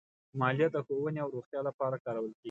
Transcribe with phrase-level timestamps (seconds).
[0.39, 2.39] مالیه د ښوونې او روغتیا لپاره کارول کېږي.